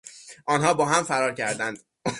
آنها 0.45 0.73
باهم 0.73 1.03
فرار 1.03 1.33
کردند. 1.33 1.77